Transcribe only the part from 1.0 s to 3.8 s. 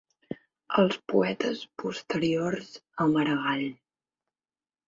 poetes posteriors a Maragall.